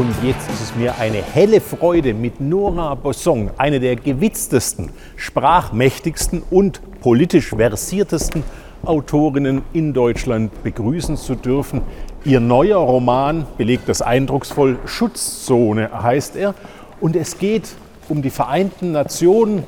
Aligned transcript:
Und 0.00 0.14
jetzt 0.22 0.48
ist 0.48 0.62
es 0.62 0.74
mir 0.76 0.96
eine 0.98 1.18
helle 1.18 1.60
Freude, 1.60 2.14
mit 2.14 2.40
Nora 2.40 2.94
Bosson, 2.94 3.50
eine 3.58 3.80
der 3.80 3.96
gewitztesten, 3.96 4.88
sprachmächtigsten 5.16 6.42
und 6.50 6.80
politisch 7.02 7.50
versiertesten 7.50 8.42
Autorinnen 8.82 9.60
in 9.74 9.92
Deutschland 9.92 10.62
begrüßen 10.62 11.18
zu 11.18 11.34
dürfen. 11.34 11.82
Ihr 12.24 12.40
neuer 12.40 12.78
Roman 12.78 13.46
belegt 13.58 13.90
das 13.90 14.00
eindrucksvoll. 14.00 14.78
Schutzzone 14.86 15.90
heißt 15.92 16.34
er. 16.34 16.54
Und 17.02 17.14
es 17.14 17.36
geht 17.36 17.68
um 18.08 18.22
die 18.22 18.30
Vereinten 18.30 18.92
Nationen, 18.92 19.64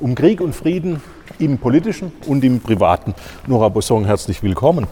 um 0.00 0.14
Krieg 0.14 0.40
und 0.40 0.54
Frieden 0.54 1.02
im 1.38 1.58
politischen 1.58 2.10
und 2.26 2.42
im 2.42 2.60
privaten. 2.60 3.14
Nora 3.46 3.68
Bosson, 3.68 4.06
herzlich 4.06 4.42
willkommen. 4.42 4.86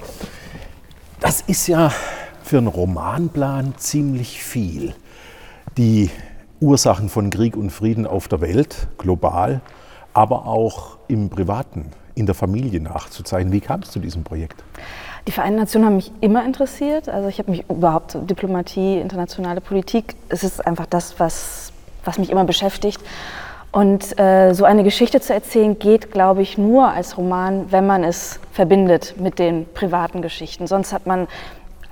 Das 1.19 1.41
ist 1.41 1.67
ja 1.67 1.91
für 2.43 2.59
einen 2.59 2.67
Romanplan 2.67 3.75
ziemlich 3.77 4.43
viel. 4.43 4.95
Die 5.77 6.11
Ursachen 6.61 7.09
von 7.09 7.31
Krieg 7.31 7.57
und 7.57 7.71
Frieden 7.71 8.07
auf 8.07 8.29
der 8.29 8.41
Welt, 8.41 8.89
global, 8.99 9.61
aber 10.15 10.47
auch 10.47 10.99
im 11.09 11.31
Privaten, 11.31 11.91
in 12.15 12.27
der 12.27 12.35
Familie 12.35 12.81
nachzuzeichnen. 12.81 13.53
Wie 13.53 13.61
kam 13.61 13.81
es 13.81 13.91
zu 13.91 13.99
diesem 13.99 14.23
Projekt? 14.23 14.63
Die 15.27 15.33
Vereinten 15.33 15.61
Nationen 15.61 15.87
haben 15.87 15.97
mich 15.97 16.13
immer 16.21 16.45
interessiert. 16.45 17.09
Also 17.09 17.29
ich 17.29 17.39
habe 17.39 17.51
mich 17.51 17.65
überhaupt 17.71 18.17
Diplomatie, 18.29 18.99
internationale 18.99 19.61
Politik. 19.61 20.15
Es 20.29 20.43
ist 20.43 20.67
einfach 20.67 20.87
das, 20.87 21.19
was, 21.19 21.73
was 22.05 22.19
mich 22.19 22.31
immer 22.31 22.45
beschäftigt. 22.45 23.01
Und 23.71 24.19
äh, 24.21 24.53
so 24.53 24.65
eine 24.65 24.85
Geschichte 24.85 25.21
zu 25.21 25.33
erzählen 25.33 25.79
geht, 25.79 26.11
glaube 26.11 26.43
ich, 26.43 26.59
nur 26.59 26.89
als 26.89 27.17
Roman, 27.17 27.73
wenn 27.73 27.87
man 27.87 28.05
es 28.05 28.39
verbindet 28.53 29.15
mit 29.19 29.39
den 29.39 29.67
privaten 29.73 30.21
Geschichten. 30.21 30.67
Sonst 30.67 30.93
hat 30.93 31.07
man 31.07 31.27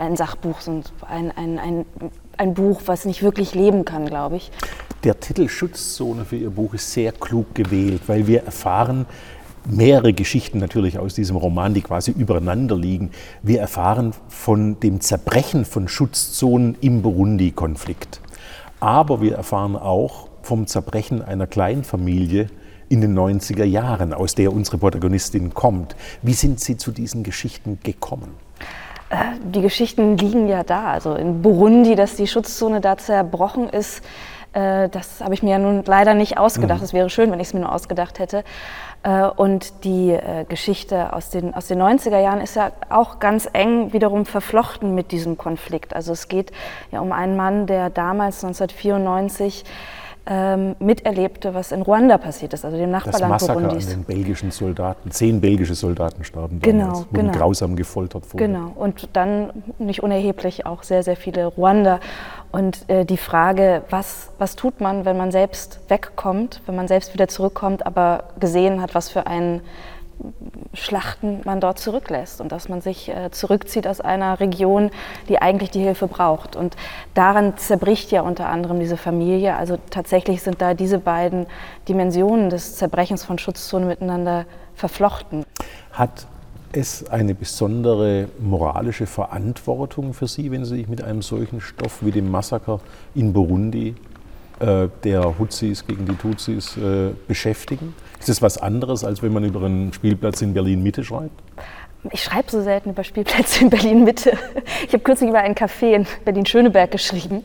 ein 0.01 0.17
Sachbuch, 0.17 0.57
ein, 1.09 1.31
ein, 1.37 1.59
ein, 1.59 1.85
ein 2.37 2.55
Buch, 2.55 2.83
was 2.87 3.05
nicht 3.05 3.23
wirklich 3.23 3.55
leben 3.55 3.85
kann, 3.85 4.07
glaube 4.07 4.37
ich. 4.37 4.51
Der 5.05 5.21
Titel 5.21 5.49
Schutzzone 5.49 6.25
für 6.25 6.37
Ihr 6.37 6.51
Buch 6.51 6.75
ist 6.75 6.93
sehr 6.93 7.13
klug 7.13 7.55
gewählt, 7.55 8.03
weil 8.07 8.27
wir 8.27 8.45
erfahren, 8.45 9.07
mehrere 9.69 10.13
Geschichten 10.13 10.59
natürlich 10.59 10.99
aus 10.99 11.15
diesem 11.15 11.37
Roman, 11.37 11.75
die 11.75 11.83
quasi 11.83 12.13
übereinander 12.13 12.77
liegen. 12.77 13.11
Wir 13.43 13.61
erfahren 13.61 14.15
von 14.29 14.81
dem 14.81 15.01
Zerbrechen 15.01 15.65
von 15.67 15.87
Schutzzonen 15.87 16.77
im 16.81 17.03
Burundi-Konflikt. 17.03 18.21
Aber 18.81 19.21
wir 19.21 19.35
erfahren 19.35 19.77
auch 19.77 20.29
vom 20.43 20.67
Zerbrechen 20.67 21.21
einer 21.21 21.47
Kleinfamilie 21.47 22.47
in 22.89 23.03
den 23.03 23.17
90er 23.17 23.65
Jahren, 23.65 24.15
aus 24.15 24.35
der 24.35 24.53
unsere 24.53 24.79
Protagonistin 24.79 25.53
kommt. 25.53 25.95
Wie 26.23 26.33
sind 26.33 26.59
Sie 26.59 26.79
zu 26.79 26.91
diesen 26.91 27.23
Geschichten 27.23 27.79
gekommen? 27.83 28.31
Äh, 29.11 29.17
die 29.43 29.61
Geschichten 29.61 30.17
liegen 30.17 30.49
ja 30.49 30.63
da. 30.63 30.87
Also 30.93 31.15
in 31.15 31.43
Burundi, 31.43 31.97
dass 31.97 32.15
die 32.15 32.27
Schutzzone 32.27 32.81
da 32.81 32.97
zerbrochen 32.97 33.69
ist, 33.69 34.03
äh, 34.53 34.89
das 34.89 35.21
habe 35.21 35.35
ich 35.35 35.43
mir 35.43 35.51
ja 35.51 35.59
nun 35.59 35.85
leider 35.85 36.15
nicht 36.15 36.39
ausgedacht. 36.39 36.81
Es 36.83 36.93
mhm. 36.93 36.99
wäre 36.99 37.11
schön, 37.11 37.31
wenn 37.31 37.41
ich 37.41 37.49
es 37.49 37.55
mir 37.55 37.61
nur 37.61 37.73
ausgedacht 37.73 38.21
hätte. 38.21 38.45
Äh, 39.03 39.25
und 39.25 39.85
die 39.85 40.17
Geschichte 40.49 41.13
aus 41.13 41.31
den, 41.31 41.55
aus 41.55 41.67
den 41.67 41.83
90er 41.83 42.19
Jahren 42.19 42.41
ist 42.41 42.55
ja 42.55 42.71
auch 42.89 43.19
ganz 43.19 43.49
eng 43.53 43.93
wiederum 43.93 44.27
verflochten 44.27 44.95
mit 44.95 45.11
diesem 45.11 45.37
Konflikt. 45.37 45.95
Also 45.95 46.13
es 46.13 46.29
geht 46.29 46.53
ja 46.93 47.01
um 47.01 47.11
einen 47.13 47.37
Mann, 47.37 47.67
der 47.67 47.91
damals 47.91 48.45
1994 48.45 49.65
ähm, 50.33 50.77
miterlebte, 50.79 51.55
was 51.55 51.73
in 51.73 51.83
Ruanda 51.83 52.17
passiert 52.17 52.55
ist, 52.55 52.65
also 52.65 52.77
dem 52.77 52.93
Nachbarland 52.93 53.21
das 53.21 53.29
Massaker 53.29 53.61
Burundis. 53.61 53.87
an 53.89 53.95
den 53.95 54.05
belgischen 54.05 54.53
Soldaten. 54.53 55.11
Zehn 55.11 55.41
belgische 55.41 55.75
Soldaten 55.75 56.23
starben 56.23 56.61
genau, 56.61 56.85
damals, 56.85 56.99
wurden 57.01 57.27
genau. 57.27 57.33
grausam 57.33 57.75
gefoltert 57.75 58.33
worden. 58.33 58.39
Genau, 58.39 58.73
und 58.77 59.09
dann 59.15 59.51
nicht 59.81 60.05
unerheblich 60.05 60.67
auch 60.67 60.85
sehr, 60.85 61.03
sehr 61.03 61.17
viele 61.17 61.47
Ruanda. 61.47 61.99
Und 62.53 62.89
äh, 62.89 63.05
die 63.05 63.17
Frage, 63.17 63.83
was, 63.91 64.31
was 64.39 64.55
tut 64.55 64.81
man, 64.81 65.05
wenn 65.05 65.17
man 65.17 65.33
selbst 65.33 65.81
wegkommt, 65.89 66.63
wenn 66.67 66.77
man 66.77 66.87
selbst 66.87 67.13
wieder 67.13 67.27
zurückkommt, 67.27 67.85
aber 67.85 68.25
gesehen 68.39 68.81
hat, 68.81 68.95
was 68.95 69.09
für 69.09 69.27
ein 69.27 69.63
Schlachten 70.73 71.41
man 71.45 71.61
dort 71.61 71.79
zurücklässt 71.79 72.41
und 72.41 72.53
dass 72.53 72.69
man 72.69 72.81
sich 72.81 73.09
äh, 73.09 73.31
zurückzieht 73.31 73.87
aus 73.87 74.01
einer 74.01 74.39
Region, 74.41 74.91
die 75.29 75.43
eigentlich 75.43 75.71
die 75.71 75.81
Hilfe 75.81 76.07
braucht. 76.07 76.57
Und 76.57 76.77
daran 77.15 77.57
zerbricht 77.57 78.13
ja 78.13 78.23
unter 78.23 78.49
anderem 78.49 78.79
diese 78.79 78.97
Familie. 78.97 79.57
Also 79.57 79.79
tatsächlich 79.91 80.43
sind 80.43 80.61
da 80.63 80.75
diese 80.75 80.99
beiden 80.99 81.47
Dimensionen 81.89 82.51
des 82.51 82.77
Zerbrechens 82.77 83.25
von 83.25 83.39
Schutzzonen 83.39 83.89
miteinander 83.89 84.47
verflochten. 84.75 85.45
Hat 85.93 86.27
es 86.73 87.09
eine 87.11 87.35
besondere 87.35 88.29
moralische 88.39 89.07
Verantwortung 89.07 90.15
für 90.15 90.29
Sie, 90.29 90.51
wenn 90.53 90.65
Sie 90.65 90.77
sich 90.77 90.89
mit 90.89 91.03
einem 91.03 91.23
solchen 91.23 91.61
Stoff 91.61 92.05
wie 92.05 92.13
dem 92.13 92.31
Massaker 92.31 92.81
in 93.15 93.33
Burundi 93.33 93.97
der 94.61 95.39
Hutsis 95.39 95.87
gegen 95.87 96.05
die 96.05 96.15
Tutsis 96.15 96.77
äh, 96.77 97.13
beschäftigen? 97.27 97.95
Ist 98.19 98.29
das 98.29 98.43
was 98.43 98.59
anderes, 98.59 99.05
als 99.05 99.23
wenn 99.23 99.33
man 99.33 99.45
über 99.45 99.65
einen 99.65 99.93
Spielplatz 99.93 100.43
in 100.43 100.53
Berlin-Mitte 100.53 101.03
schreibt? 101.03 101.41
Ich 102.13 102.23
schreibe 102.23 102.51
so 102.51 102.63
selten 102.63 102.91
über 102.91 103.05
Spielplätze 103.05 103.65
in 103.65 103.71
Berlin-Mitte. 103.71 104.33
Ich 104.87 104.93
habe 104.95 105.03
kürzlich 105.03 105.29
über 105.29 105.41
ein 105.41 105.55
Café 105.55 105.93
in 105.93 106.07
Berlin-Schöneberg 106.25 106.91
geschrieben. 106.91 107.45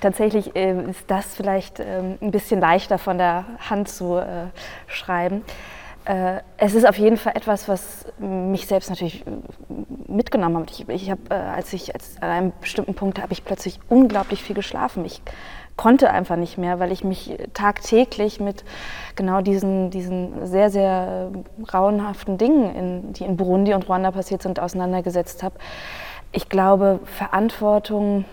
Tatsächlich 0.00 0.54
äh, 0.54 0.90
ist 0.90 1.04
das 1.06 1.34
vielleicht 1.34 1.80
ähm, 1.80 2.18
ein 2.20 2.30
bisschen 2.30 2.60
leichter 2.60 2.98
von 2.98 3.18
der 3.18 3.46
Hand 3.58 3.88
zu 3.88 4.16
äh, 4.16 4.46
schreiben. 4.86 5.42
Äh, 6.04 6.40
es 6.58 6.74
ist 6.74 6.86
auf 6.86 6.98
jeden 6.98 7.16
Fall 7.16 7.32
etwas, 7.36 7.66
was 7.68 8.06
mich 8.18 8.66
selbst 8.66 8.90
natürlich 8.90 9.24
mitgenommen 10.06 10.58
hat. 10.58 10.70
Ich, 10.70 10.88
ich 10.88 11.10
habe, 11.10 11.34
als 11.34 11.72
ich 11.72 11.94
als, 11.94 12.16
an 12.20 12.30
einem 12.30 12.52
bestimmten 12.60 12.94
Punkt 12.94 13.20
habe 13.20 13.32
ich 13.32 13.44
plötzlich 13.44 13.80
unglaublich 13.88 14.42
viel 14.42 14.54
geschlafen. 14.54 15.04
Ich 15.06 15.22
konnte 15.76 16.10
einfach 16.10 16.36
nicht 16.36 16.56
mehr, 16.56 16.78
weil 16.78 16.92
ich 16.92 17.04
mich 17.04 17.36
tagtäglich 17.52 18.40
mit 18.40 18.64
genau 19.16 19.40
diesen, 19.40 19.90
diesen 19.90 20.46
sehr, 20.46 20.70
sehr 20.70 21.30
grauenhaften 21.66 22.38
Dingen, 22.38 22.74
in, 22.74 23.12
die 23.12 23.24
in 23.24 23.36
Burundi 23.36 23.74
und 23.74 23.88
Ruanda 23.88 24.10
passiert 24.12 24.42
sind, 24.42 24.60
auseinandergesetzt 24.60 25.42
habe. 25.42 25.56
Ich 26.32 26.48
glaube, 26.48 27.00
Verantwortung, 27.04 28.24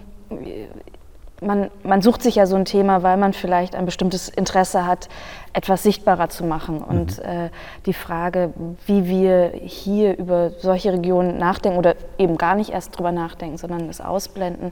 man, 1.41 1.71
man 1.83 2.01
sucht 2.03 2.21
sich 2.21 2.35
ja 2.35 2.45
so 2.45 2.55
ein 2.55 2.65
Thema, 2.65 3.01
weil 3.01 3.17
man 3.17 3.33
vielleicht 3.33 3.75
ein 3.75 3.85
bestimmtes 3.85 4.29
Interesse 4.29 4.85
hat, 4.85 5.09
etwas 5.53 5.81
sichtbarer 5.83 6.29
zu 6.29 6.45
machen. 6.45 6.75
Mhm. 6.75 6.83
Und 6.83 7.19
äh, 7.19 7.49
die 7.87 7.93
Frage, 7.93 8.53
wie 8.85 9.07
wir 9.07 9.51
hier 9.55 10.17
über 10.17 10.51
solche 10.51 10.93
Regionen 10.93 11.37
nachdenken 11.37 11.79
oder 11.79 11.95
eben 12.19 12.37
gar 12.37 12.55
nicht 12.55 12.69
erst 12.69 12.97
drüber 12.97 13.11
nachdenken, 13.11 13.57
sondern 13.57 13.89
es 13.89 13.99
ausblenden, 13.99 14.71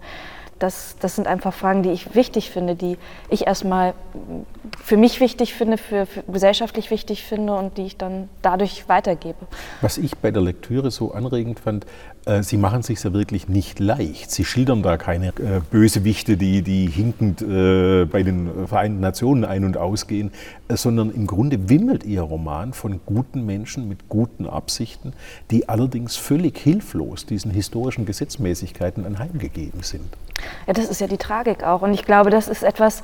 das, 0.59 0.95
das 0.99 1.15
sind 1.15 1.27
einfach 1.27 1.53
Fragen, 1.53 1.83
die 1.83 1.89
ich 1.89 2.15
wichtig 2.15 2.51
finde, 2.51 2.75
die 2.75 2.97
ich 3.29 3.47
erstmal 3.47 3.93
für 4.83 4.97
mich 4.97 5.19
wichtig 5.19 5.53
finde, 5.53 5.77
für, 5.77 6.05
für, 6.05 6.23
gesellschaftlich 6.23 6.91
wichtig 6.91 7.23
finde 7.23 7.53
und 7.53 7.77
die 7.77 7.83
ich 7.83 7.97
dann 7.97 8.29
dadurch 8.41 8.87
weitergebe. 8.87 9.37
Was 9.81 9.97
ich 9.97 10.17
bei 10.17 10.31
der 10.31 10.41
Lektüre 10.41 10.91
so 10.91 11.13
anregend 11.13 11.59
fand, 11.59 11.85
äh, 12.25 12.43
Sie 12.43 12.57
machen 12.57 12.83
sich 12.83 13.01
ja 13.03 13.13
wirklich 13.13 13.47
nicht 13.47 13.79
leicht. 13.79 14.31
Sie 14.31 14.45
schildern 14.45 14.83
da 14.83 14.97
keine 14.97 15.27
äh, 15.27 15.61
Bösewichte, 15.71 16.37
die, 16.37 16.61
die 16.61 16.87
hinkend 16.87 17.41
äh, 17.41 18.05
bei 18.05 18.23
den 18.23 18.67
Vereinten 18.67 18.99
Nationen 18.99 19.45
ein- 19.45 19.63
und 19.63 19.77
ausgehen, 19.77 20.31
äh, 20.67 20.75
sondern 20.75 21.11
im 21.11 21.27
Grunde 21.27 21.69
wimmelt 21.69 22.03
Ihr 22.03 22.21
Roman 22.21 22.73
von 22.73 22.99
guten 23.05 23.45
Menschen 23.45 23.87
mit 23.87 24.09
guten 24.09 24.45
Absichten, 24.45 25.13
die 25.51 25.69
allerdings 25.69 26.17
völlig 26.17 26.57
hilflos 26.57 27.25
diesen 27.25 27.51
historischen 27.51 28.05
Gesetzmäßigkeiten 28.05 29.05
anheimgegeben 29.05 29.83
sind. 29.83 30.17
Ja, 30.67 30.73
das 30.73 30.85
ist 30.85 31.01
ja 31.01 31.07
die 31.07 31.17
Tragik 31.17 31.63
auch. 31.63 31.81
Und 31.81 31.93
ich 31.93 32.05
glaube, 32.05 32.29
das 32.29 32.47
ist 32.47 32.63
etwas, 32.63 33.01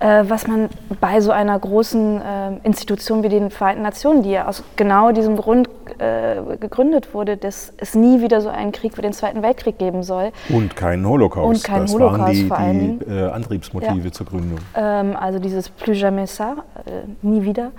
äh, 0.00 0.24
was 0.26 0.46
man 0.46 0.68
bei 1.00 1.20
so 1.20 1.30
einer 1.30 1.58
großen 1.58 2.20
äh, 2.20 2.56
Institution 2.64 3.22
wie 3.22 3.28
den 3.28 3.50
Vereinten 3.50 3.82
Nationen, 3.82 4.22
die 4.22 4.32
ja 4.32 4.46
aus 4.46 4.64
genau 4.76 5.12
diesem 5.12 5.36
Grund 5.36 5.68
äh, 5.98 6.56
gegründet 6.56 7.14
wurde, 7.14 7.36
dass 7.36 7.72
es 7.76 7.94
nie 7.94 8.20
wieder 8.20 8.40
so 8.40 8.48
einen 8.48 8.72
Krieg 8.72 8.98
wie 8.98 9.02
den 9.02 9.12
Zweiten 9.12 9.42
Weltkrieg 9.42 9.78
geben 9.78 10.02
soll. 10.02 10.32
Und 10.48 10.74
keinen 10.74 11.06
Holocaust. 11.06 11.46
Und 11.46 11.64
keinen 11.64 11.82
das 11.82 11.94
Holocaust 11.94 12.20
waren 12.20 12.32
die, 12.32 12.46
vor 12.46 12.58
allen 12.58 12.98
die 12.98 13.04
äh, 13.06 13.30
Antriebsmotive 13.30 14.04
ja. 14.04 14.12
zur 14.12 14.26
Gründung. 14.26 14.58
Ähm, 14.74 15.16
also 15.16 15.38
dieses 15.38 15.68
plus 15.68 15.96
jamais 15.98 16.40
ça, 16.40 16.56
äh, 16.86 17.02
nie 17.22 17.44
wieder. 17.44 17.70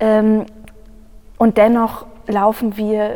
Ähm, 0.00 0.46
und 1.38 1.58
dennoch 1.58 2.06
laufen 2.26 2.76
wir 2.76 3.10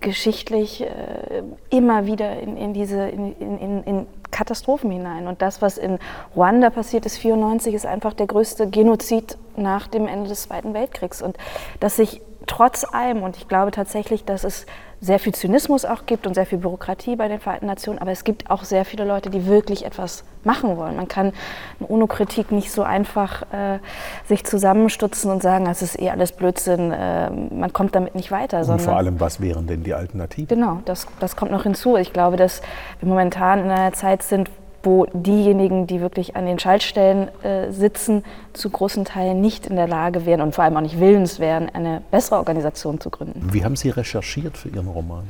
geschichtlich 0.00 0.82
äh, 0.82 1.42
immer 1.70 2.06
wieder 2.06 2.40
in, 2.40 2.56
in 2.56 2.72
diese 2.72 3.08
in, 3.08 3.34
in, 3.38 3.82
in, 3.82 4.06
Katastrophen 4.30 4.90
hinein. 4.90 5.26
Und 5.26 5.42
das, 5.42 5.62
was 5.62 5.78
in 5.78 5.98
Ruanda 6.34 6.70
passiert 6.70 7.06
ist, 7.06 7.18
94, 7.18 7.74
ist 7.74 7.86
einfach 7.86 8.12
der 8.12 8.26
größte 8.26 8.68
Genozid 8.68 9.38
nach 9.56 9.86
dem 9.86 10.06
Ende 10.06 10.28
des 10.28 10.42
Zweiten 10.42 10.74
Weltkriegs. 10.74 11.22
Und 11.22 11.36
dass 11.80 11.96
sich 11.96 12.20
trotz 12.46 12.84
allem, 12.84 13.22
und 13.22 13.36
ich 13.36 13.48
glaube 13.48 13.70
tatsächlich, 13.70 14.24
dass 14.24 14.44
es 14.44 14.66
sehr 15.00 15.18
viel 15.18 15.34
Zynismus 15.34 15.84
auch 15.84 16.06
gibt 16.06 16.26
und 16.26 16.34
sehr 16.34 16.46
viel 16.46 16.58
Bürokratie 16.58 17.16
bei 17.16 17.28
den 17.28 17.38
Vereinten 17.38 17.66
Nationen, 17.66 17.98
aber 17.98 18.12
es 18.12 18.24
gibt 18.24 18.50
auch 18.50 18.64
sehr 18.64 18.84
viele 18.84 19.04
Leute, 19.04 19.28
die 19.28 19.46
wirklich 19.46 19.84
etwas 19.84 20.24
machen 20.42 20.76
wollen. 20.76 20.96
Man 20.96 21.06
kann 21.06 21.32
eine 21.78 21.88
UNO-Kritik 21.88 22.50
nicht 22.50 22.72
so 22.72 22.82
einfach 22.82 23.42
äh, 23.52 23.78
sich 24.26 24.44
zusammenstutzen 24.44 25.30
und 25.30 25.42
sagen, 25.42 25.66
das 25.66 25.82
ist 25.82 26.00
eh 26.00 26.10
alles 26.10 26.32
Blödsinn, 26.32 26.92
äh, 26.92 27.30
man 27.30 27.72
kommt 27.72 27.94
damit 27.94 28.14
nicht 28.14 28.30
weiter. 28.30 28.66
Und 28.66 28.80
vor 28.80 28.96
allem, 28.96 29.20
was 29.20 29.40
wären 29.40 29.66
denn 29.66 29.82
die 29.82 29.92
Alternativen? 29.92 30.48
Genau, 30.48 30.80
das, 30.86 31.06
das 31.20 31.36
kommt 31.36 31.50
noch 31.50 31.64
hinzu. 31.64 31.96
Ich 31.96 32.12
glaube, 32.12 32.36
dass 32.36 32.62
wir 33.00 33.08
momentan 33.08 33.60
in 33.60 33.70
einer 33.70 33.92
Zeit 33.92 34.22
sind, 34.22 34.50
wo 34.86 35.04
diejenigen, 35.12 35.88
die 35.88 36.00
wirklich 36.00 36.36
an 36.36 36.46
den 36.46 36.60
Schaltstellen 36.60 37.28
äh, 37.42 37.72
sitzen, 37.72 38.24
zu 38.52 38.70
großen 38.70 39.04
Teilen 39.04 39.40
nicht 39.40 39.66
in 39.66 39.74
der 39.74 39.88
Lage 39.88 40.24
wären 40.24 40.40
und 40.40 40.54
vor 40.54 40.62
allem 40.62 40.76
auch 40.76 40.80
nicht 40.80 41.00
willens 41.00 41.40
wären, 41.40 41.68
eine 41.74 42.02
bessere 42.12 42.36
Organisation 42.36 43.00
zu 43.00 43.10
gründen. 43.10 43.48
Wie 43.52 43.64
haben 43.64 43.74
Sie 43.74 43.90
recherchiert 43.90 44.56
für 44.56 44.68
Ihren 44.68 44.86
Roman? 44.86 45.24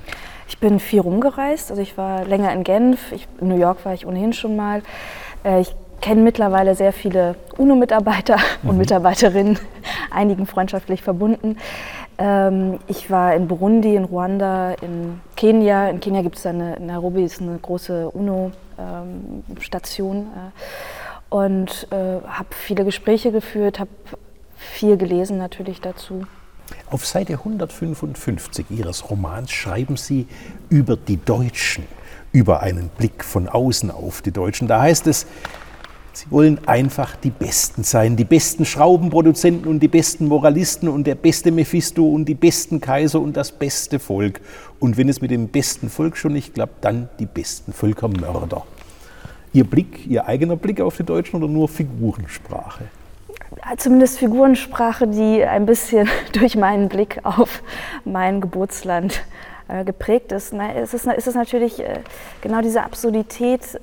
Ich 0.47 0.58
bin 0.58 0.79
viel 0.79 1.00
rumgereist, 1.00 1.70
also 1.70 1.82
ich 1.82 1.97
war 1.97 2.25
länger 2.26 2.53
in 2.53 2.64
Genf, 2.64 3.11
ich, 3.12 3.26
in 3.41 3.49
New 3.49 3.56
York 3.56 3.85
war 3.85 3.94
ich 3.94 4.06
ohnehin 4.06 4.35
schon 4.35 4.56
mal. 4.56 4.82
Äh, 5.43 5.62
ich 5.62 5.75
kenne 6.03 6.20
mittlerweile 6.20 6.75
sehr 6.75 6.93
viele 6.93 7.35
UNO-Mitarbeiter 7.56 8.37
und 8.62 8.73
mhm. 8.73 8.79
Mitarbeiterinnen, 8.79 9.58
einigen 10.11 10.47
freundschaftlich 10.47 11.03
verbunden. 11.03 11.56
Ähm, 12.19 12.79
ich 12.88 13.11
war 13.11 13.35
in 13.35 13.49
Burundi, 13.49 13.97
in 13.97 14.05
Ruanda, 14.05 14.73
in 14.82 15.20
Kenia. 15.35 15.88
In 15.88 16.00
Kenia 16.00 16.20
gibt 16.20 16.37
es 16.37 16.44
eine, 16.44 16.76
in 16.76 16.87
Nairobi 16.87 17.25
ist 17.25 17.41
eine 17.41 17.58
große 17.58 18.11
UNO-Station. 18.11 18.65
Ähm, 18.78 19.43
äh, 19.49 20.50
und 21.28 21.88
äh, 21.90 22.20
habe 22.26 22.49
viele 22.50 22.84
Gespräche 22.84 23.32
geführt, 23.32 23.81
habe 23.81 23.90
viel 24.56 24.96
gelesen 24.96 25.38
natürlich 25.38 25.81
dazu. 25.81 26.26
Auf 26.90 27.06
Seite 27.06 27.34
155 27.34 28.67
Ihres 28.70 29.11
Romans 29.11 29.50
schreiben 29.50 29.96
Sie 29.96 30.26
über 30.69 30.96
die 30.96 31.17
Deutschen, 31.17 31.84
über 32.32 32.61
einen 32.61 32.88
Blick 32.88 33.25
von 33.25 33.49
außen 33.49 33.90
auf 33.90 34.23
die 34.23 34.32
Deutschen. 34.32 34.67
Da 34.69 34.82
heißt 34.82 35.06
es, 35.06 35.26
Sie 36.16 36.30
wollen 36.30 36.66
einfach 36.66 37.14
die 37.14 37.28
Besten 37.28 37.84
sein, 37.84 38.16
die 38.16 38.24
besten 38.24 38.64
Schraubenproduzenten 38.64 39.70
und 39.70 39.80
die 39.80 39.88
besten 39.88 40.28
Moralisten 40.28 40.88
und 40.88 41.06
der 41.06 41.14
beste 41.14 41.52
Mephisto 41.52 42.08
und 42.08 42.24
die 42.24 42.34
besten 42.34 42.80
Kaiser 42.80 43.20
und 43.20 43.36
das 43.36 43.52
beste 43.52 43.98
Volk. 43.98 44.40
Und 44.80 44.96
wenn 44.96 45.10
es 45.10 45.20
mit 45.20 45.30
dem 45.30 45.48
besten 45.48 45.90
Volk 45.90 46.16
schon 46.16 46.32
nicht 46.32 46.54
klappt, 46.54 46.82
dann 46.86 47.10
die 47.18 47.26
besten 47.26 47.74
Völkermörder. 47.74 48.64
Ihr 49.52 49.64
Blick, 49.64 50.06
Ihr 50.06 50.26
eigener 50.26 50.56
Blick 50.56 50.80
auf 50.80 50.96
die 50.96 51.04
Deutschen 51.04 51.36
oder 51.36 51.52
nur 51.52 51.68
Figurensprache? 51.68 52.84
Zumindest 53.76 54.19
Figurensprache, 54.19 55.08
die 55.08 55.44
ein 55.44 55.66
bisschen 55.66 56.08
durch 56.32 56.56
meinen 56.56 56.88
Blick 56.88 57.20
auf 57.24 57.62
mein 58.06 58.40
Geburtsland 58.40 59.22
äh, 59.69 59.84
geprägt 59.84 60.32
ist. 60.32 60.54
es, 60.54 60.94
ist 60.94 61.34
natürlich 61.34 61.78
äh, 61.78 62.00
genau 62.40 62.62
diese 62.62 62.82
Absurdität. 62.84 63.78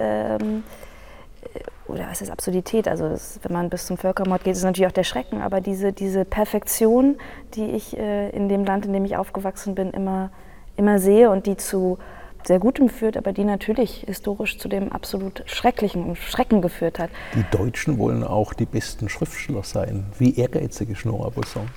Ähm, 1.55 1.61
oder 1.87 2.07
was 2.09 2.21
ist 2.21 2.31
Absurdität? 2.31 2.87
Also 2.87 3.09
das, 3.09 3.39
wenn 3.43 3.53
man 3.53 3.69
bis 3.69 3.85
zum 3.85 3.97
Völkermord 3.97 4.43
geht, 4.43 4.55
ist 4.55 4.63
natürlich 4.63 4.87
auch 4.87 4.93
der 4.93 5.03
Schrecken, 5.03 5.41
aber 5.41 5.61
diese, 5.61 5.93
diese 5.93 6.25
Perfektion, 6.25 7.17
die 7.55 7.65
ich 7.71 7.97
äh, 7.97 8.29
in 8.29 8.49
dem 8.49 8.65
Land, 8.65 8.85
in 8.85 8.93
dem 8.93 9.05
ich 9.05 9.17
aufgewachsen 9.17 9.75
bin, 9.75 9.91
immer, 9.91 10.31
immer 10.77 10.99
sehe 10.99 11.29
und 11.29 11.45
die 11.45 11.57
zu 11.57 11.97
sehr 12.45 12.59
Gutem 12.59 12.89
führt, 12.89 13.15
aber 13.15 13.31
die 13.31 13.43
natürlich 13.43 14.03
historisch 14.05 14.57
zu 14.57 14.67
dem 14.67 14.91
absolut 14.91 15.43
Schrecklichen 15.45 16.03
und 16.03 16.17
Schrecken 16.17 16.61
geführt 16.61 16.99
hat. 16.99 17.09
Die 17.35 17.45
Deutschen 17.55 17.97
wollen 17.97 18.23
auch 18.23 18.53
die 18.53 18.65
besten 18.65 19.07
Schriftsteller 19.07 19.63
sein. 19.63 20.05
Wie 20.17 20.35
ehrgeizig 20.37 20.89
ist 20.89 21.05
Nora 21.05 21.29
Bosson? 21.29 21.69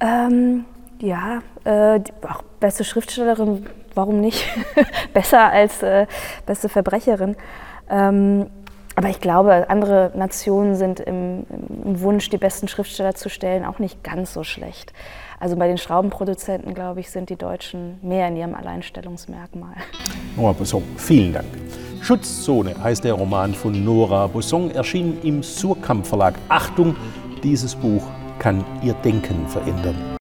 Ähm, 0.00 0.64
ja, 1.00 1.42
äh, 1.64 2.00
auch 2.28 2.42
beste 2.60 2.84
Schriftstellerin, 2.84 3.66
warum 3.94 4.20
nicht? 4.20 4.48
Besser 5.12 5.50
als 5.50 5.82
äh, 5.82 6.06
beste 6.46 6.68
Verbrecherin. 6.68 7.36
Ähm, 7.90 8.50
aber 8.98 9.10
ich 9.10 9.20
glaube, 9.20 9.70
andere 9.70 10.10
Nationen 10.16 10.74
sind 10.74 10.98
im, 10.98 11.46
im, 11.84 12.00
Wunsch, 12.00 12.30
die 12.30 12.36
besten 12.36 12.66
Schriftsteller 12.66 13.14
zu 13.14 13.28
stellen, 13.28 13.64
auch 13.64 13.78
nicht 13.78 14.02
ganz 14.02 14.34
so 14.34 14.42
schlecht. 14.42 14.92
Also 15.38 15.54
bei 15.54 15.68
den 15.68 15.78
Schraubenproduzenten, 15.78 16.74
glaube 16.74 16.98
ich, 16.98 17.08
sind 17.08 17.30
die 17.30 17.36
Deutschen 17.36 18.00
mehr 18.02 18.26
in 18.26 18.36
ihrem 18.36 18.56
Alleinstellungsmerkmal. 18.56 19.76
Nora 20.36 20.50
Busson, 20.50 20.82
vielen 20.96 21.32
Dank. 21.32 21.46
Schutzzone 22.00 22.74
heißt 22.82 23.04
der 23.04 23.12
Roman 23.12 23.54
von 23.54 23.84
Nora 23.84 24.26
Busson, 24.26 24.72
erschienen 24.72 25.18
im 25.22 25.44
Surkamp 25.44 26.04
Verlag. 26.04 26.34
Achtung, 26.48 26.96
dieses 27.44 27.76
Buch 27.76 28.02
kann 28.40 28.64
Ihr 28.82 28.94
Denken 28.94 29.46
verändern. 29.46 30.17